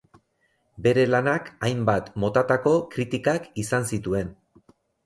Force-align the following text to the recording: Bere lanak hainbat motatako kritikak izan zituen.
Bere 0.87 1.03
lanak 1.09 1.51
hainbat 1.67 2.09
motatako 2.25 2.75
kritikak 2.97 3.51
izan 3.67 3.89
zituen. 3.93 4.35